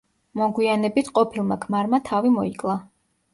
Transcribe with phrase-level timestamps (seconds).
[0.39, 2.77] მოგვიანებით ყოფილმა ქმარმა თავი მოიკლა.